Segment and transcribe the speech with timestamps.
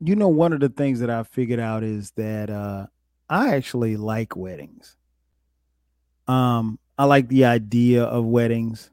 [0.00, 2.86] you know, one of the things that I figured out is that uh,
[3.28, 4.96] I actually like weddings.
[6.26, 8.90] Um, I like the idea of weddings.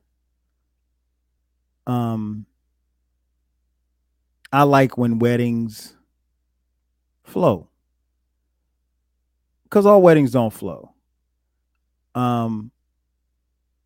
[1.87, 2.45] Um,
[4.51, 5.93] I like when weddings
[7.23, 7.67] flow
[9.63, 10.93] because all weddings don't flow.
[12.15, 12.71] Um,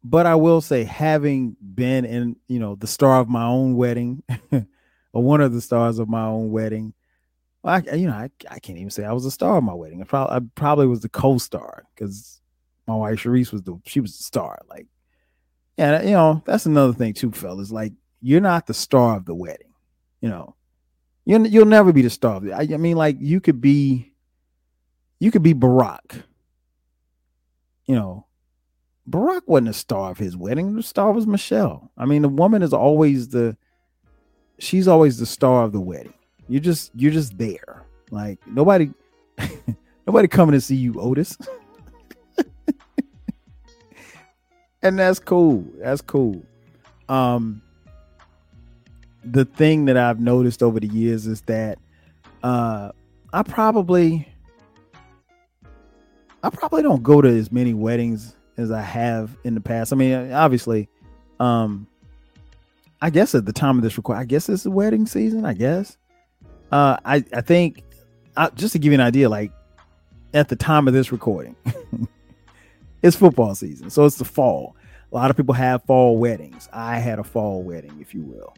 [0.03, 4.23] but I will say, having been in, you know, the star of my own wedding,
[4.51, 6.93] or one of the stars of my own wedding,
[7.69, 10.01] I, you know, I, I can't even say I was a star of my wedding.
[10.01, 12.41] I probably, I probably was the co-star because
[12.87, 14.59] my wife Sharice was the, she was the star.
[14.69, 14.87] Like,
[15.77, 17.71] yeah, you know, that's another thing too, fellas.
[17.71, 19.73] Like, you're not the star of the wedding.
[20.21, 20.55] You know,
[21.25, 22.51] you you'll never be the star of it.
[22.51, 24.13] I, I mean, like, you could be,
[25.19, 26.23] you could be Barack.
[27.85, 28.25] You know,
[29.09, 30.75] Barack wasn't the star of his wedding.
[30.75, 31.91] The star was Michelle.
[31.97, 33.57] I mean, the woman is always the
[34.59, 36.13] she's always the star of the wedding.
[36.49, 37.85] You're just you're just there.
[38.11, 38.91] Like nobody
[40.07, 41.37] nobody coming to see you, Otis.
[44.81, 45.63] and that's cool.
[45.77, 46.43] That's cool.
[47.07, 47.61] Um
[49.23, 51.77] the thing that I've noticed over the years is that
[52.43, 52.91] uh
[53.31, 54.27] I probably
[56.41, 59.91] I probably don't go to as many weddings as I have in the past.
[59.91, 60.89] I mean, obviously,
[61.39, 61.87] um,
[63.01, 65.45] I guess at the time of this record, I guess it's the wedding season.
[65.45, 65.97] I guess.
[66.71, 67.83] Uh, I I think
[68.37, 69.51] uh, just to give you an idea, like
[70.33, 71.55] at the time of this recording,
[73.01, 74.75] it's football season, so it's the fall.
[75.11, 76.69] A lot of people have fall weddings.
[76.71, 78.53] I had a fall wedding, if you will,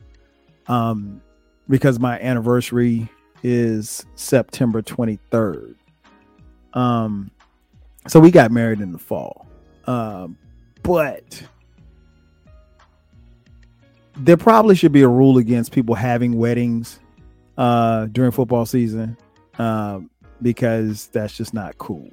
[0.67, 1.21] um,
[1.69, 3.09] because my anniversary
[3.43, 5.75] is September twenty third.
[6.73, 7.31] Um,
[8.07, 9.47] so we got married in the fall.
[9.85, 10.37] Um,
[10.83, 11.43] but
[14.17, 16.99] there probably should be a rule against people having weddings
[17.61, 19.15] uh, during football season
[19.59, 20.09] um,
[20.41, 22.09] because that's just not cool.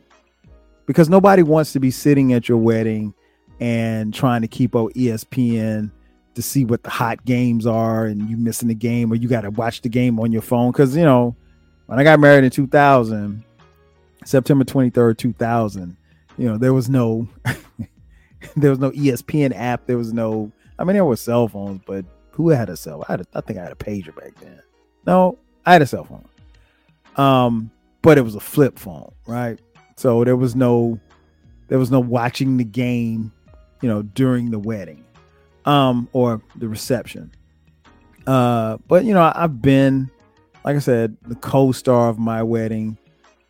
[0.84, 3.14] Because nobody wants to be sitting at your wedding
[3.58, 5.90] and trying to keep up ESPN
[6.34, 9.40] to see what the hot games are and you missing the game or you got
[9.40, 10.70] to watch the game on your phone.
[10.70, 11.34] Because, you know,
[11.86, 13.42] when I got married in 2000,
[14.26, 15.96] September 23rd, 2000,
[16.36, 17.26] you know, there was no
[18.56, 19.86] there was no ESPN app.
[19.86, 23.02] There was no I mean there were cell phones, but who had a cell?
[23.08, 24.60] I had a, I think I had a pager back then.
[25.08, 26.28] No, I had a cell phone.
[27.16, 27.70] Um,
[28.02, 29.58] but it was a flip phone, right?
[29.96, 31.00] So there was no
[31.68, 33.32] there was no watching the game,
[33.80, 35.02] you know, during the wedding.
[35.64, 37.32] Um, or the reception.
[38.26, 40.10] Uh, but you know, I've been,
[40.64, 42.98] like I said, the co-star of my wedding.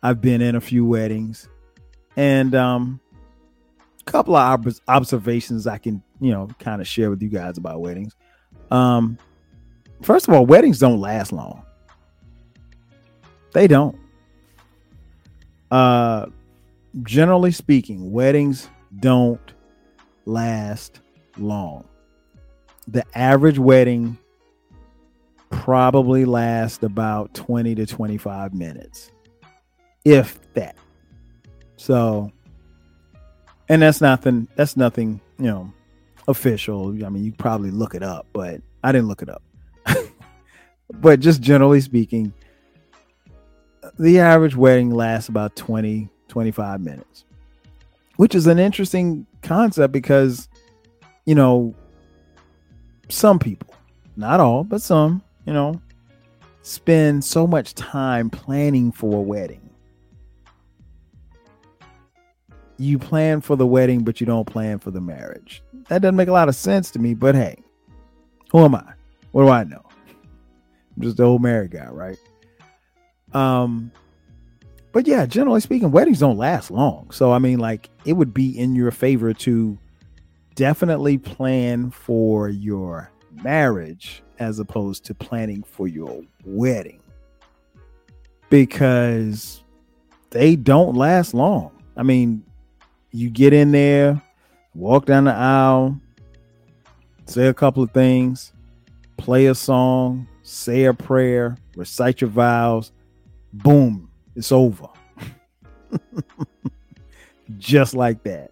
[0.01, 1.49] I've been in a few weddings
[2.15, 3.01] and um,
[3.99, 7.57] a couple of ob- observations I can you know kind of share with you guys
[7.57, 8.15] about weddings.
[8.71, 9.17] Um,
[10.01, 11.63] first of all, weddings don't last long.
[13.53, 13.97] They don't.
[15.71, 16.27] Uh,
[17.03, 19.53] generally speaking, weddings don't
[20.25, 20.99] last
[21.37, 21.85] long.
[22.87, 24.17] The average wedding
[25.49, 29.11] probably lasts about 20 to 25 minutes,
[30.05, 30.75] if that.
[31.77, 32.31] So,
[33.67, 34.47] and that's nothing.
[34.55, 35.21] That's nothing.
[35.37, 35.73] You know,
[36.27, 36.89] official.
[37.05, 39.43] I mean, you probably look it up, but I didn't look it up.
[40.93, 42.33] But just generally speaking,
[43.97, 47.25] the average wedding lasts about 20, 25 minutes,
[48.17, 50.47] which is an interesting concept because,
[51.25, 51.73] you know,
[53.09, 53.73] some people,
[54.15, 55.81] not all, but some, you know,
[56.61, 59.69] spend so much time planning for a wedding
[62.79, 65.61] you plan for the wedding, but you don't plan for the marriage.
[65.89, 67.57] That doesn't make a lot of sense to me, but hey,
[68.51, 68.93] who am I?
[69.31, 69.83] What do I know?
[70.99, 72.17] Just the old married guy, right?
[73.33, 73.91] Um,
[74.91, 77.11] but yeah, generally speaking, weddings don't last long.
[77.11, 79.77] So I mean, like, it would be in your favor to
[80.55, 83.11] definitely plan for your
[83.43, 86.99] marriage as opposed to planning for your wedding
[88.49, 89.63] because
[90.31, 91.71] they don't last long.
[91.95, 92.43] I mean,
[93.11, 94.21] you get in there,
[94.73, 95.99] walk down the aisle,
[97.25, 98.53] say a couple of things,
[99.17, 102.91] play a song, say a prayer, recite your vows,
[103.53, 104.87] boom, it's over.
[107.57, 108.51] Just like that.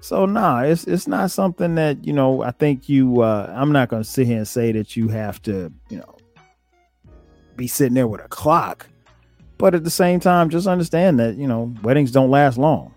[0.00, 3.88] So nah, it's it's not something that, you know, I think you uh I'm not
[3.88, 6.16] gonna sit here and say that you have to, you know,
[7.56, 8.88] be sitting there with a clock.
[9.58, 12.92] But at the same time, just understand that, you know, weddings don't last long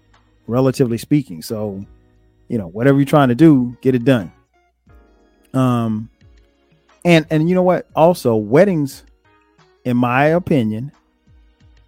[0.48, 1.42] relatively speaking.
[1.42, 1.86] So,
[2.48, 4.32] you know, whatever you're trying to do, get it done.
[5.54, 6.10] Um,
[7.06, 7.88] and and you know what?
[7.96, 9.06] Also, weddings
[9.86, 10.92] in my opinion,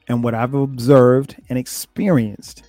[0.08, 2.64] and what I've observed and experienced,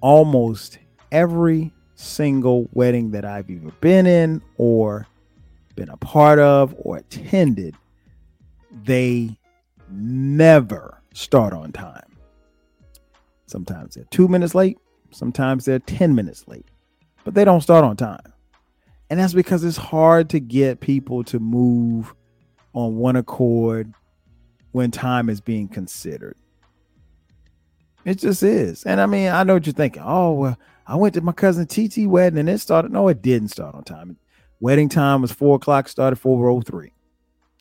[0.00, 0.78] almost
[1.10, 5.06] every single wedding that I've either been in or
[5.74, 7.74] been a part of or attended,
[8.84, 9.36] they
[9.90, 12.02] never start on time.
[13.46, 14.78] Sometimes they're two minutes late,
[15.10, 16.66] sometimes they're 10 minutes late,
[17.24, 18.32] but they don't start on time.
[19.08, 22.14] And that's because it's hard to get people to move
[22.72, 23.92] on one accord
[24.72, 26.36] when time is being considered.
[28.04, 28.84] It just is.
[28.84, 30.02] And I mean, I know what you're thinking.
[30.04, 32.92] Oh, well, I went to my cousin TT wedding and it started.
[32.92, 34.16] No, it didn't start on time.
[34.60, 36.92] Wedding time was four o'clock, started 403.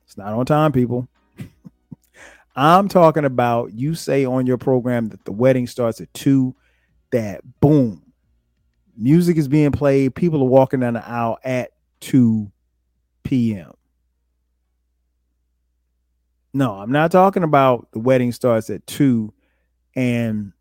[0.03, 1.07] It's not on time, people.
[2.55, 6.55] I'm talking about you say on your program that the wedding starts at two,
[7.11, 8.03] that boom,
[8.97, 11.71] music is being played, people are walking down the aisle at
[12.01, 12.51] 2
[13.23, 13.71] p.m.
[16.53, 19.33] No, I'm not talking about the wedding starts at 2
[19.95, 20.51] and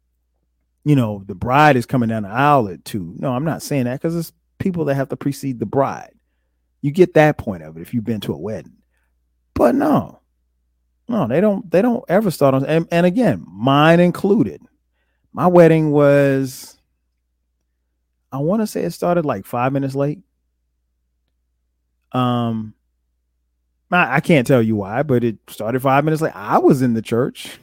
[0.85, 3.17] you know the bride is coming down the aisle at 2.
[3.19, 6.13] No, I'm not saying that because it's people that have to precede the bride.
[6.83, 8.77] You get that point of it if you've been to a wedding.
[9.55, 10.21] But no,
[11.09, 11.71] no, they don't.
[11.71, 12.65] They don't ever start on.
[12.65, 14.61] And, and again, mine included.
[15.33, 16.74] My wedding was.
[18.35, 20.19] I want to say it started like five minutes late.
[22.11, 22.75] Um,
[23.93, 26.35] I, I can't tell you why, but it started five minutes late.
[26.35, 27.61] I was in the church,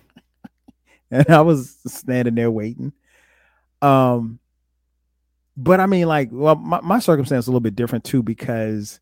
[1.12, 2.94] and I was standing there waiting.
[3.81, 4.39] Um,
[5.57, 9.01] but I mean, like, well, my, my circumstance is a little bit different too because,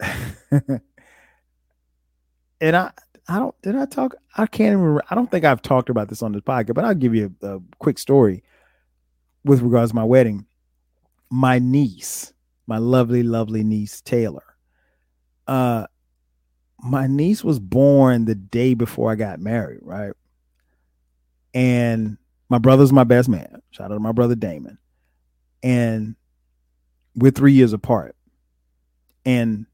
[0.00, 0.80] and
[2.60, 2.90] I
[3.28, 4.16] I don't did I talk?
[4.36, 5.04] I can't remember.
[5.08, 7.56] I don't think I've talked about this on this podcast, but I'll give you a,
[7.56, 8.42] a quick story
[9.44, 10.44] with regards to my wedding.
[11.32, 12.34] My niece,
[12.66, 14.44] my lovely, lovely niece Taylor.
[15.46, 15.86] Uh
[16.78, 20.12] my niece was born the day before I got married, right?
[21.54, 22.18] And
[22.48, 23.62] my brother's my best man.
[23.70, 24.76] Shout out to my brother Damon.
[25.62, 26.16] And
[27.14, 28.14] we're three years apart.
[29.24, 29.64] And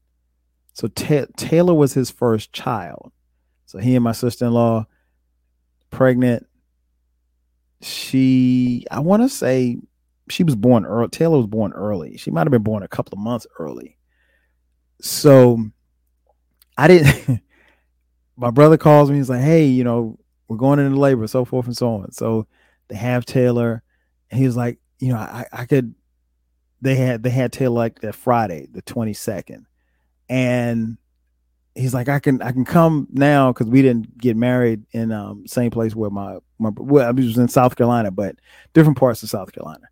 [0.73, 3.11] so Taylor was his first child.
[3.65, 4.87] So he and my sister in law,
[5.91, 6.47] pregnant.
[7.81, 9.77] She, I want to say,
[10.29, 11.09] she was born early.
[11.09, 12.17] Taylor was born early.
[12.17, 13.97] She might have been born a couple of months early.
[15.01, 15.59] So
[16.77, 17.41] I didn't.
[18.37, 19.17] my brother calls me.
[19.17, 20.17] He's like, "Hey, you know,
[20.47, 22.47] we're going into labor, so forth and so on." So
[22.87, 23.83] they have Taylor,
[24.31, 25.95] and he was like, "You know, I, I could."
[26.81, 29.65] They had they had Taylor like that Friday, the twenty second,
[30.29, 30.97] and
[31.75, 35.47] he's like, I can I can come now because we didn't get married in um
[35.47, 38.35] same place where my my well I was in South Carolina, but
[38.73, 39.87] different parts of South Carolina.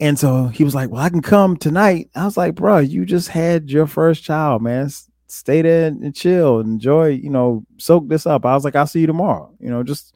[0.00, 2.10] And so he was like, Well, I can come tonight.
[2.14, 4.90] I was like, Bro, you just had your first child, man.
[5.26, 8.44] Stay there and chill, enjoy, you know, soak this up.
[8.44, 9.52] I was like, I'll see you tomorrow.
[9.58, 10.14] You know, just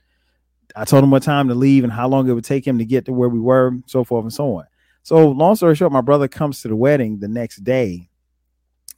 [0.77, 2.85] I told him what time to leave and how long it would take him to
[2.85, 4.65] get to where we were, so forth and so on.
[5.03, 8.11] So long story short, my brother comes to the wedding the next day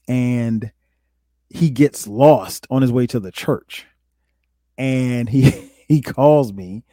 [0.08, 0.72] and
[1.48, 3.86] he gets lost on his way to the church
[4.76, 5.50] and he
[5.88, 6.84] he calls me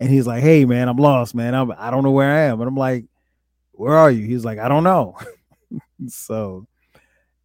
[0.00, 2.60] and he's like hey man i'm lost man I'm, i don't know where i am
[2.60, 3.04] and i'm like
[3.76, 5.16] where are you he's like i don't know
[6.08, 6.66] so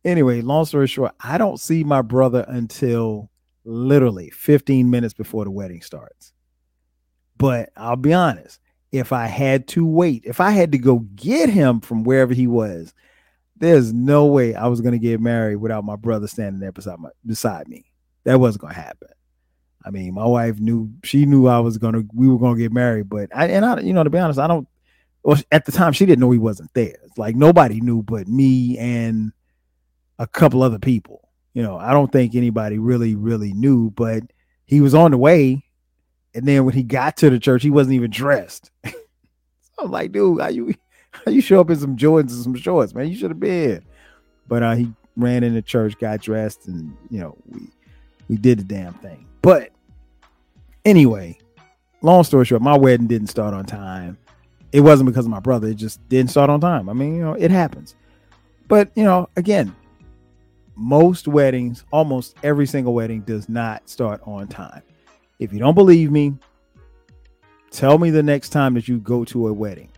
[0.04, 3.30] anyway long story short i don't see my brother until
[3.66, 6.34] literally 15 minutes before the wedding starts
[7.38, 8.60] but i'll be honest
[8.92, 12.48] if i had to wait if i had to go get him from wherever he
[12.48, 12.94] was
[13.60, 17.10] there's no way I was gonna get married without my brother standing there beside my
[17.26, 17.86] beside me.
[18.24, 19.10] That wasn't gonna happen.
[19.86, 23.10] I mean, my wife knew she knew I was gonna we were gonna get married,
[23.10, 24.68] but I and I you know to be honest, I don't.
[25.24, 26.98] Well, at the time she didn't know he wasn't there.
[27.18, 29.32] Like nobody knew but me and
[30.18, 31.30] a couple other people.
[31.54, 34.24] You know, I don't think anybody really really knew, but
[34.66, 35.66] he was on the way.
[36.36, 38.72] And then when he got to the church, he wasn't even dressed.
[38.86, 38.94] so
[39.80, 40.74] I'm like, dude, how you
[41.12, 43.08] how you show up in some Jordans and some shorts, man.
[43.08, 43.84] You should have been.
[44.48, 47.68] But uh, he ran into church, got dressed, and you know we
[48.28, 49.28] we did the damn thing.
[49.42, 49.72] But
[50.86, 51.38] anyway,
[52.02, 54.18] long story short, my wedding didn't start on time.
[54.72, 55.68] It wasn't because of my brother.
[55.68, 56.90] It just didn't start on time.
[56.90, 57.96] I mean, you know, it happens.
[58.68, 59.76] But you know, again,
[60.76, 64.82] most weddings, almost every single wedding, does not start on time.
[65.40, 66.36] If you don't believe me,
[67.72, 69.90] tell me the next time that you go to a wedding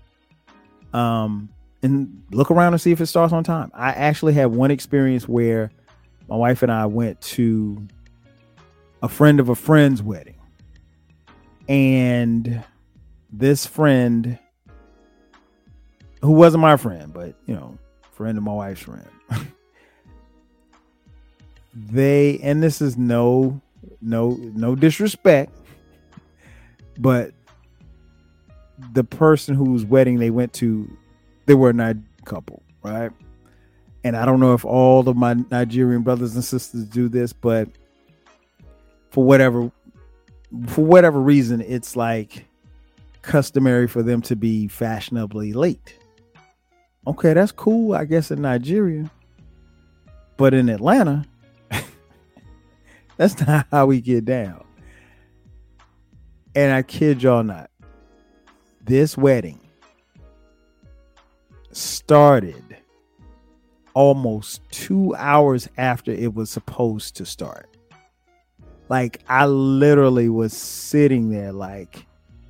[0.93, 1.49] um,
[1.83, 3.71] and look around and see if it starts on time.
[3.73, 5.71] I actually had one experience where
[6.27, 7.87] my wife and I went to
[9.03, 10.35] a friend of a friend's wedding,
[11.67, 12.63] and
[13.31, 14.37] this friend,
[16.21, 17.77] who wasn't my friend, but you know,
[18.11, 19.07] friend of my wife's friend.
[21.73, 23.61] they and this is no
[24.01, 25.51] no no disrespect,
[26.97, 27.33] but
[28.93, 30.89] the person whose wedding they went to,
[31.45, 33.11] they were a Nigerian couple, right?
[34.03, 37.69] And I don't know if all of my Nigerian brothers and sisters do this, but
[39.11, 39.71] for whatever
[40.67, 42.45] for whatever reason, it's like
[43.21, 45.97] customary for them to be fashionably late.
[47.07, 49.09] Okay, that's cool, I guess, in Nigeria.
[50.37, 51.25] But in Atlanta,
[53.17, 54.63] that's not how we get down.
[56.55, 57.69] And I kid y'all not.
[58.83, 59.59] This wedding
[61.71, 62.77] started
[63.93, 67.67] almost two hours after it was supposed to start.
[68.89, 72.05] Like, I literally was sitting there, like,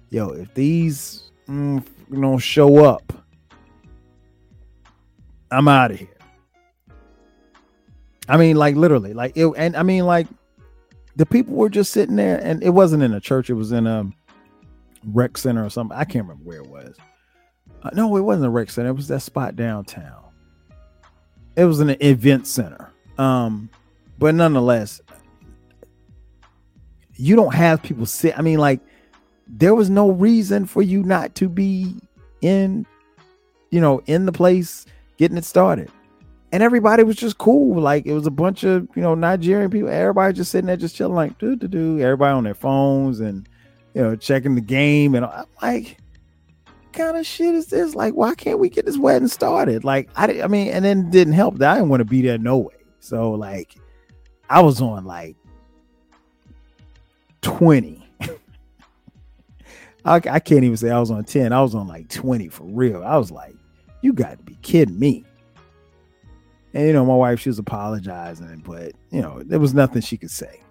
[0.09, 3.13] yo, if these mm, don't show up,
[5.51, 6.07] I'm out of here.
[8.27, 10.27] I mean, like literally, like it, and I mean, like
[11.15, 13.85] the people were just sitting there, and it wasn't in a church; it was in
[13.85, 14.09] a
[15.05, 15.97] rec center or something.
[15.97, 16.95] I can't remember where it was.
[17.83, 20.23] Uh, no, it wasn't a rec center; it was that spot downtown.
[21.57, 22.89] It was in an event center.
[23.17, 23.69] Um,
[24.17, 25.01] but nonetheless,
[27.15, 28.37] you don't have people sit.
[28.37, 28.79] I mean, like
[29.47, 31.95] there was no reason for you not to be
[32.41, 32.85] in,
[33.69, 34.85] you know, in the place
[35.21, 35.91] getting it started
[36.51, 37.79] and everybody was just cool.
[37.79, 39.89] Like it was a bunch of you know Nigerian people.
[39.89, 41.99] Everybody just sitting there, just chilling, like do do do.
[41.99, 43.47] Everybody on their phones and
[43.93, 45.15] you know checking the game.
[45.15, 45.97] And I'm like,
[46.91, 47.95] kind of shit is this?
[47.95, 49.83] Like, why can't we get this wedding started?
[49.83, 52.37] Like, I I mean, and then didn't help that I didn't want to be there
[52.37, 52.75] no way.
[52.99, 53.75] So like,
[54.49, 55.37] I was on like
[57.41, 58.05] twenty.
[60.03, 61.53] I, I can't even say I was on 10.
[61.53, 63.03] I was on like 20 for real.
[63.03, 63.53] I was like,
[64.01, 65.25] you got to be kidding me.
[66.73, 70.17] And you know, my wife, she was apologizing, but you know, there was nothing she
[70.17, 70.61] could say.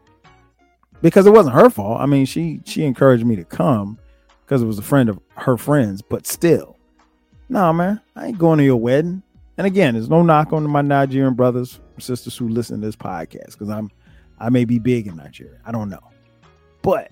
[1.03, 2.01] Because it wasn't her fault.
[2.01, 3.99] I mean, she she encouraged me to come
[4.45, 6.77] because it was a friend of her friends, but still.
[7.49, 9.23] Nah, man, I ain't going to your wedding.
[9.57, 13.53] And again, there's no knock on my Nigerian brothers sisters who listen to this podcast
[13.53, 13.91] because I'm
[14.39, 15.59] I may be big in Nigeria.
[15.67, 16.03] I don't know.
[16.83, 17.11] But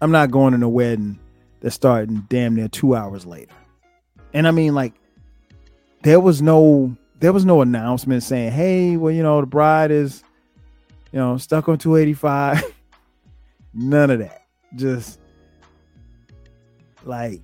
[0.00, 1.18] I'm not going to a wedding
[1.60, 3.52] that's starting damn near two hours later.
[4.32, 4.94] And I mean, like,
[6.02, 10.22] there was no there was no announcement saying, "Hey, well, you know, the bride is,
[11.12, 12.62] you know, stuck on 285."
[13.74, 14.46] None of that.
[14.76, 15.18] Just
[17.04, 17.40] like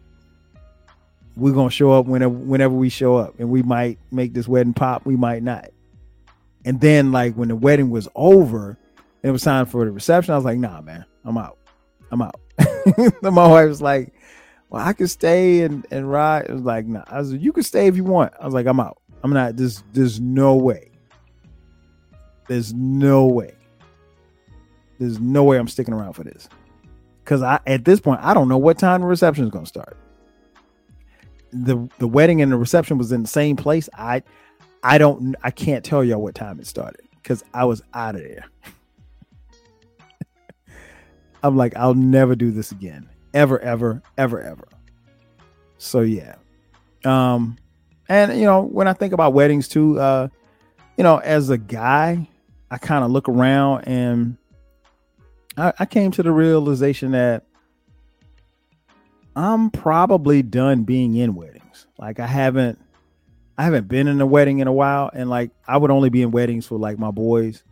[1.37, 4.75] we're gonna show up whenever whenever we show up, and we might make this wedding
[4.75, 5.05] pop.
[5.05, 5.71] We might not.
[6.65, 10.33] And then, like when the wedding was over, and it was time for the reception,
[10.35, 11.59] I was like, "Nah, man, I'm out.
[12.11, 12.41] I'm out."
[13.23, 14.15] my wife was like,
[14.71, 17.63] "Well, I could stay and and ride." It was like, "Nah." I was "You can
[17.63, 19.57] stay if you want." I was like, "I'm out." I'm not.
[19.57, 20.91] There's there's no way.
[22.47, 23.55] There's no way.
[24.99, 26.49] There's no way I'm sticking around for this.
[27.25, 29.97] Cause I at this point I don't know what time the reception is gonna start.
[31.53, 33.89] The the wedding and the reception was in the same place.
[33.95, 34.23] I
[34.83, 38.21] I don't I can't tell y'all what time it started because I was out of
[38.21, 38.45] there.
[41.43, 43.09] I'm like, I'll never do this again.
[43.35, 44.69] Ever, ever, ever, ever.
[45.77, 46.37] So yeah.
[47.05, 47.59] Um
[48.09, 50.29] and you know, when I think about weddings too, uh,
[50.97, 52.29] you know, as a guy,
[52.71, 54.37] I kind of look around and
[55.57, 57.45] I, I came to the realization that
[59.37, 61.87] I'm probably done being in weddings.
[61.99, 62.79] Like I haven't
[63.57, 65.11] I haven't been in a wedding in a while.
[65.13, 67.63] And like I would only be in weddings for like my boys,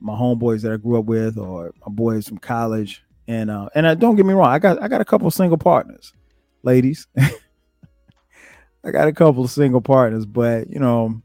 [0.00, 3.02] my homeboys that I grew up with, or my boys from college.
[3.28, 5.58] And uh and uh, don't get me wrong, I got I got a couple single
[5.58, 6.14] partners,
[6.62, 7.06] ladies.
[8.84, 11.22] I got a couple of single partners, but you know,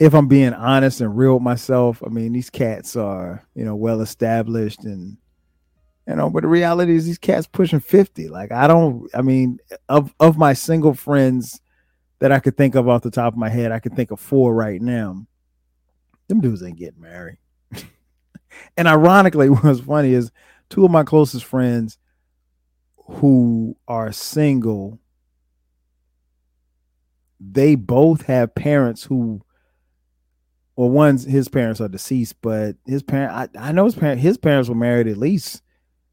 [0.00, 3.76] if I'm being honest and real with myself, I mean, these cats are, you know,
[3.76, 5.16] well established and
[6.08, 8.28] you know, but the reality is these cats pushing 50.
[8.28, 11.60] Like I don't I mean, of of my single friends
[12.18, 14.18] that I could think of off the top of my head, I could think of
[14.18, 15.24] four right now.
[16.26, 17.38] Them dudes ain't getting married.
[18.76, 20.30] And ironically, what's funny is
[20.68, 21.98] two of my closest friends
[23.06, 24.98] who are single
[27.50, 29.42] they both have parents who
[30.76, 34.38] well one's his parents are deceased but his parent I, I know his parent his
[34.38, 35.62] parents were married at least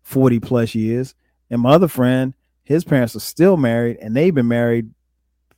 [0.02, 1.14] 40 plus years
[1.50, 4.90] and my other friend his parents are still married and they've been married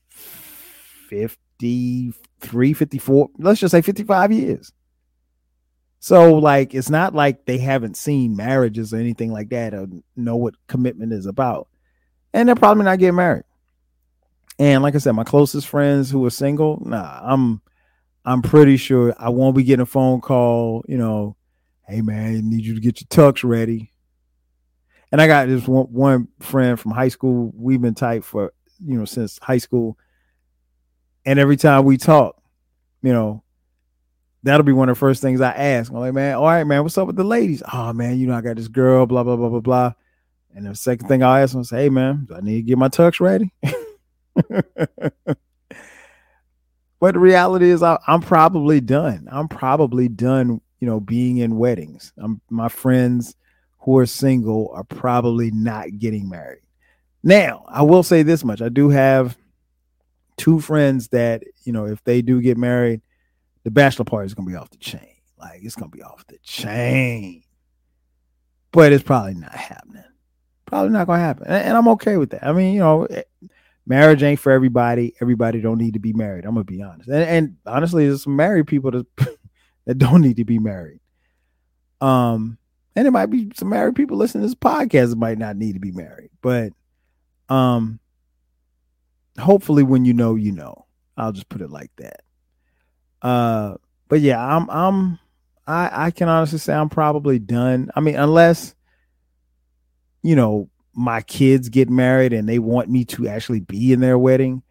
[0.10, 4.72] 53 54 let's just say 55 years
[6.01, 10.36] so like it's not like they haven't seen marriages or anything like that or know
[10.36, 11.70] what commitment is about
[12.34, 13.46] and they're probably not getting married
[14.62, 17.62] and like I said, my closest friends who are single, nah, I'm
[18.24, 21.36] I'm pretty sure I won't be getting a phone call, you know,
[21.88, 23.91] hey man, I need you to get your tux ready.
[25.12, 27.51] And I got this one, one friend from high school.
[27.55, 28.53] We've been tight for,
[28.86, 29.98] you know, since high school.
[31.25, 32.39] And every time we talk,
[33.01, 33.43] you know,
[34.44, 35.92] that'll be one of the first things I ask.
[35.92, 37.62] I'm like, man, all right, man, what's up with the ladies?
[37.72, 39.94] Oh man, you know, I got this girl, blah, blah, blah, blah, blah.
[40.54, 42.78] And the second thing I'll ask them is, hey man, do I need to get
[42.78, 43.54] my tux ready?
[47.00, 49.28] but the reality is I, am probably done.
[49.32, 52.12] I'm probably done, you know, being in weddings.
[52.18, 53.36] I'm my friends
[53.80, 56.62] who are single are probably not getting married.
[57.24, 58.62] Now, I will say this much.
[58.62, 59.38] I do have
[60.38, 63.02] two friends that, you know, if they do get married,
[63.63, 65.15] the bachelor party is gonna be off the chain.
[65.38, 67.44] Like it's gonna be off the chain.
[68.72, 70.03] But it's probably not happening.
[70.65, 71.48] Probably not gonna happen.
[71.48, 72.46] And, and I'm okay with that.
[72.46, 73.24] I mean, you know, eh,
[73.86, 75.13] marriage ain't for everybody.
[75.22, 76.46] Everybody don't need to be married.
[76.46, 77.10] I'm gonna be honest.
[77.10, 79.08] And, and honestly, there's some married people that
[79.86, 81.00] that don't need to be married.
[82.00, 82.58] Um,
[82.96, 85.74] and it might be some married people listening to this podcast that might not need
[85.74, 86.30] to be married.
[86.41, 86.74] But
[87.50, 88.00] um
[89.39, 90.86] hopefully when you know, you know.
[91.18, 92.22] I'll just put it like that.
[93.22, 93.75] Uh,
[94.08, 95.20] but yeah, I'm I'm
[95.68, 97.90] I I can honestly say I'm probably done.
[97.96, 98.75] I mean, unless
[100.22, 104.18] you know my kids get married and they want me to actually be in their
[104.18, 104.63] wedding.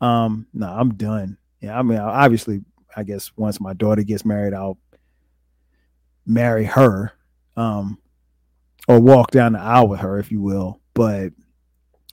[0.00, 1.38] Um, no, I'm done.
[1.60, 2.62] Yeah, I mean, obviously,
[2.94, 4.78] I guess once my daughter gets married, I'll
[6.26, 7.12] marry her,
[7.56, 7.98] um,
[8.88, 10.80] or walk down the aisle with her, if you will.
[10.92, 11.32] But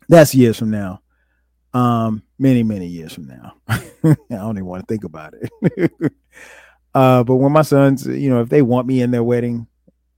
[0.07, 1.01] that's years from now
[1.73, 3.55] um, many, many years from now.
[3.67, 5.91] I don't even want to think about it.
[6.93, 9.67] uh, but when my sons, you know, if they want me in their wedding,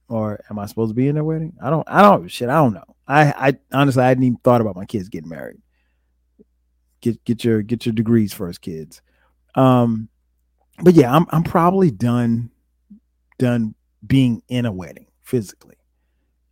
[0.08, 1.54] or am I supposed to be in their wedding?
[1.62, 2.96] I don't, I don't, shit, I don't know.
[3.06, 5.60] I, I honestly, I hadn't even thought about my kids getting married.
[7.00, 9.02] Get, get your, get your degrees first, kids.
[9.54, 10.08] Um,
[10.82, 12.50] but yeah, I'm, I'm probably done,
[13.38, 13.74] done
[14.06, 15.76] being in a wedding physically.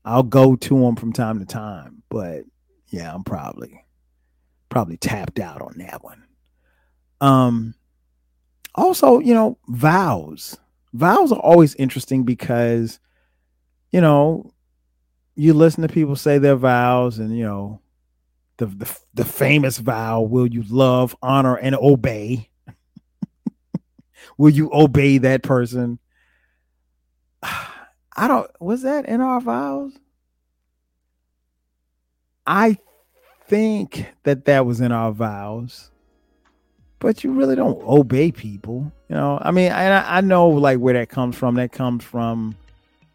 [0.04, 2.44] I'll go to them from time to time, but
[2.88, 3.84] yeah, I'm probably
[4.70, 6.24] probably tapped out on that one.
[7.20, 7.74] Um,
[8.74, 10.56] also, you know, vows.
[10.94, 12.98] Vows are always interesting because,
[13.90, 14.54] you know,
[15.34, 17.80] you listen to people say their vows, and you know,
[18.56, 22.48] the the, the famous vow: Will you love, honor, and obey?
[24.38, 25.98] Will you obey that person?
[27.42, 28.50] I don't.
[28.60, 29.92] Was that in our vows?
[32.46, 32.78] I
[33.50, 35.90] think that that was in our vows,
[37.00, 38.92] but you really don't obey people.
[39.08, 41.56] You know, I mean, I, I know like where that comes from.
[41.56, 42.54] That comes from,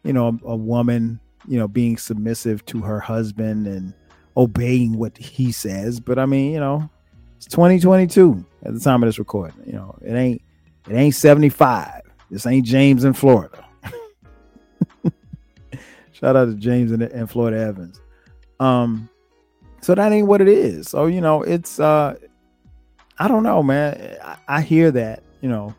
[0.04, 1.18] you know, a, a woman,
[1.48, 3.94] you know, being submissive to her husband and
[4.36, 6.00] obeying what he says.
[6.00, 6.90] But I mean, you know,
[7.38, 9.56] it's 2022 at the time of this recording.
[9.64, 10.42] You know, it ain't
[10.86, 12.02] it ain't 75.
[12.30, 13.64] This ain't James in Florida.
[16.12, 18.02] Shout out to James and, and Florida Evans.
[18.60, 19.08] Um,
[19.80, 20.88] so that ain't what it is.
[20.88, 22.16] So, you know, it's uh
[23.18, 24.18] I don't know, man.
[24.22, 25.74] I, I hear that, you know,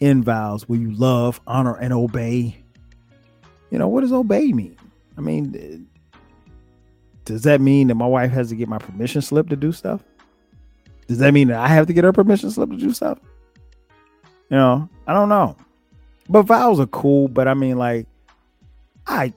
[0.00, 2.62] in vows where you love, honor, and obey.
[3.70, 4.76] You know, what does obey mean?
[5.18, 5.88] I mean,
[7.24, 10.02] does that mean that my wife has to get my permission slip to do stuff?
[11.08, 13.18] Does that mean that I have to get her permission slip to do stuff?
[14.50, 15.56] You know, I don't know.
[16.28, 18.06] But vows are cool, but I mean, like,
[19.06, 19.32] I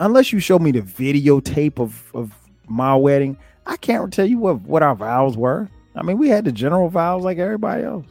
[0.00, 2.32] unless you show me the videotape of of
[2.68, 5.68] my wedding, I can't tell you what, what our vows were.
[5.94, 8.06] I mean, we had the general vows like everybody else.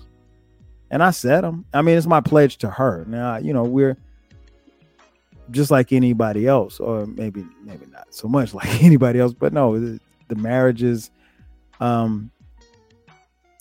[0.90, 1.66] And I said them.
[1.74, 3.04] I mean, it's my pledge to her.
[3.08, 3.98] Now, you know, we're
[5.52, 9.80] just like anybody else, or maybe maybe not so much like anybody else, but no,
[9.80, 11.10] the, the marriage is
[11.80, 12.32] um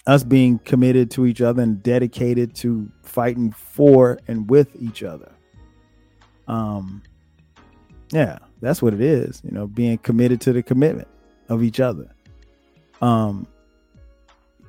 [0.06, 5.32] us being committed to each other and dedicated to fighting for and with each other.
[6.48, 7.02] Um
[8.12, 9.42] yeah, that's what it is.
[9.44, 11.08] You know, being committed to the commitment
[11.48, 12.08] of each other.
[13.02, 13.46] Um,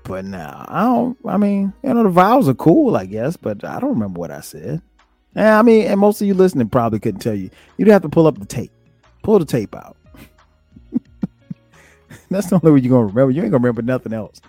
[0.04, 1.18] but now I don't.
[1.26, 4.32] I mean, you know, the vows are cool, I guess, but I don't remember what
[4.32, 4.82] I said.
[5.36, 7.50] Yeah, I mean, and most of you listening probably couldn't tell you.
[7.78, 8.72] You'd have to pull up the tape,
[9.22, 9.96] pull the tape out.
[12.30, 13.32] That's the only way you're gonna remember.
[13.32, 14.42] You ain't gonna remember nothing else.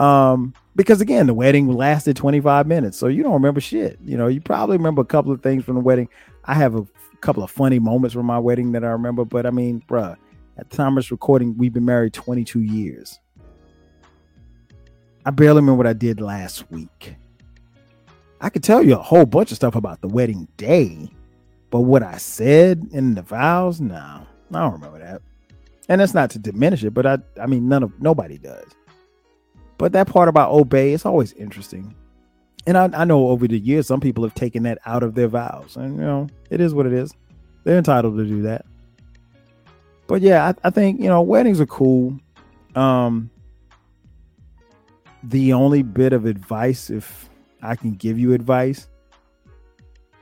[0.00, 3.98] Um, because again, the wedding lasted 25 minutes, so you don't remember shit.
[4.02, 6.08] You know, you probably remember a couple of things from the wedding.
[6.46, 6.86] I have a
[7.20, 9.26] couple of funny moments from my wedding that I remember.
[9.26, 10.16] But I mean, bruh,
[10.56, 13.20] at the time of this recording, we've been married 22 years.
[15.26, 17.16] I barely remember what I did last week.
[18.40, 21.10] I could tell you a whole bunch of stuff about the wedding day,
[21.68, 25.20] but what I said in the vows, no, I don't remember that.
[25.90, 28.64] And that's not to diminish it, but I, I mean, none of nobody does.
[29.80, 31.94] But that part about obey, it's always interesting.
[32.66, 35.26] And I, I know over the years, some people have taken that out of their
[35.26, 35.74] vows.
[35.74, 37.14] And, you know, it is what it is.
[37.64, 38.66] They're entitled to do that.
[40.06, 42.20] But yeah, I, I think, you know, weddings are cool.
[42.74, 43.30] Um,
[45.22, 47.30] the only bit of advice, if
[47.62, 48.86] I can give you advice,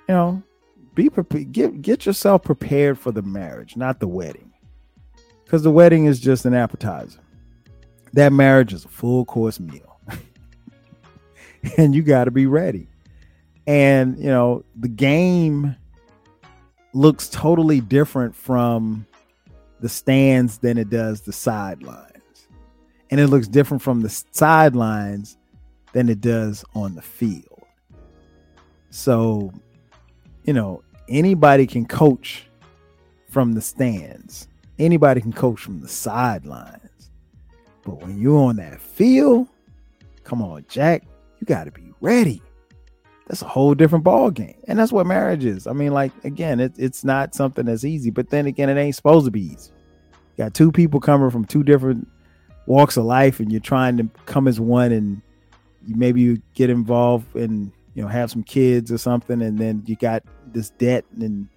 [0.09, 0.40] you know,
[0.94, 4.53] be prepared, get get yourself prepared for the marriage, not the wedding,
[5.44, 7.18] because the wedding is just an appetizer.
[8.12, 10.01] That marriage is a full course meal,
[11.77, 12.88] and you got to be ready.
[13.66, 15.77] And you know, the game
[16.94, 19.07] looks totally different from
[19.81, 22.18] the stands than it does the sidelines
[23.11, 25.37] and it looks different from the sidelines
[25.92, 27.64] than it does on the field.
[28.90, 29.53] So,
[30.44, 32.47] you know, anybody can coach
[33.31, 34.49] from the stands.
[34.79, 36.88] Anybody can coach from the sidelines.
[37.88, 39.48] But when you're on that field,
[40.22, 41.05] come on, Jack,
[41.40, 42.42] you got to be ready.
[43.27, 44.57] That's a whole different ball game.
[44.66, 45.66] And that's what marriage is.
[45.66, 48.94] I mean, like again, it, it's not something that's easy, but then again, it ain't
[48.94, 49.70] supposed to be easy.
[50.37, 52.07] You got two people coming from two different
[52.66, 55.22] walks of life and you're trying to come as one and
[55.87, 59.83] you maybe you get involved and you know have some kids or something and then
[59.87, 60.22] you got
[60.53, 61.48] this debt and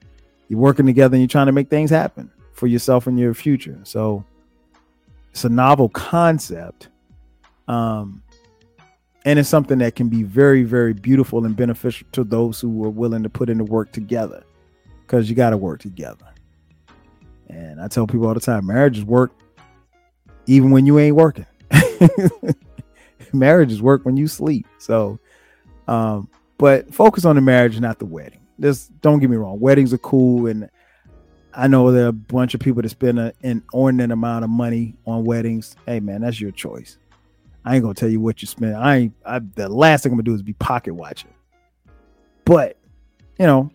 [0.47, 3.77] you're working together and you're trying to make things happen for yourself and your future
[3.83, 4.23] so
[5.31, 6.89] it's a novel concept
[7.67, 8.21] um
[9.25, 12.89] and it's something that can be very very beautiful and beneficial to those who are
[12.89, 14.43] willing to put in the work together
[15.01, 16.25] because you got to work together
[17.49, 19.31] and i tell people all the time marriage is work
[20.47, 21.45] even when you ain't working.
[23.33, 24.67] Marriages work when you sleep.
[24.77, 25.19] So,
[25.87, 28.41] um, but focus on the marriage, not the wedding.
[28.59, 29.59] Just don't get me wrong.
[29.59, 30.69] Weddings are cool, and
[31.53, 34.95] I know there are a bunch of people that spend an inordinate amount of money
[35.05, 35.75] on weddings.
[35.85, 36.97] Hey, man, that's your choice.
[37.65, 38.75] I ain't gonna tell you what you spend.
[38.75, 39.13] I ain't.
[39.25, 41.33] I, the last thing I'm gonna do is be pocket watching.
[42.45, 42.77] But
[43.37, 43.69] you know,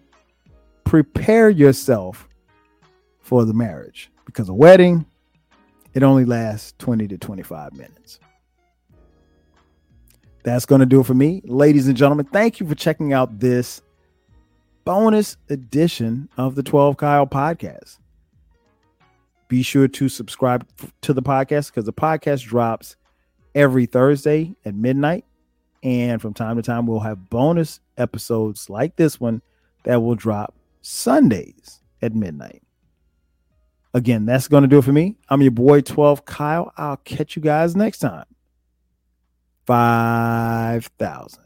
[0.85, 2.29] prepare yourself
[3.21, 5.07] for the marriage because a wedding
[5.97, 8.21] it only lasts 20 to 25 minutes.
[10.45, 11.41] That's going to do it for me.
[11.47, 13.81] Ladies and gentlemen, thank you for checking out this
[14.87, 17.99] bonus edition of the 12 Kyle podcast.
[19.49, 20.67] Be sure to subscribe
[21.03, 22.97] to the podcast because the podcast drops
[23.55, 25.25] every Thursday at midnight.
[25.83, 29.43] And from time to time, we'll have bonus episodes like this one
[29.83, 32.63] that will drop Sundays at midnight.
[33.93, 35.17] Again, that's going to do it for me.
[35.29, 36.73] I'm your boy 12 Kyle.
[36.77, 38.27] I'll catch you guys next time.
[39.67, 41.46] 5,000.